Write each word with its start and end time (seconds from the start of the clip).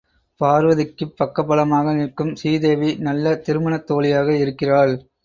பார்வதிக்குப் 0.41 1.13
பக்கபலமாக 1.17 1.93
நிற்கும் 1.93 2.33
சீதேவி 2.35 2.95
நல்ல 2.99 3.35
திருமணத் 3.41 3.87
தோழியாக 3.87 4.37
இருக்கிறாள். 4.37 4.95